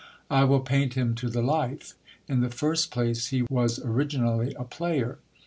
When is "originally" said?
3.85-4.55